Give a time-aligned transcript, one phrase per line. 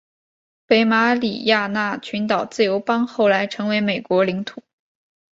[0.65, 4.63] 北马里亚纳群岛自由邦后来成为美国领土。